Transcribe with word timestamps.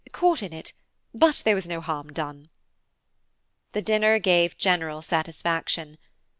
–caught 0.11 0.41
in 0.41 0.51
it, 0.51 0.73
but 1.13 1.43
there 1.45 1.53
was 1.53 1.67
no 1.67 1.79
harm 1.79 2.11
done." 2.11 2.49
The 3.73 3.83
dinner 3.83 4.17
gave 4.17 4.57
general 4.57 5.03
satisfaction. 5.03 5.99